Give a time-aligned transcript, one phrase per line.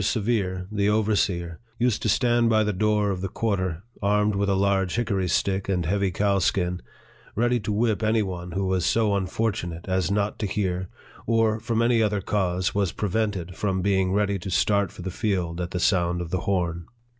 [0.03, 4.55] Severe, the overseer, used to stand by the door of the quarter, armed with a
[4.55, 6.81] large hickory stick and heavy cowskin,
[7.35, 10.89] ready to whip any one who was so unfortu nate as not to hear,
[11.27, 15.11] or, from any other cause, was pre vented from being ready to start for the
[15.11, 16.87] field at the sound of the horn.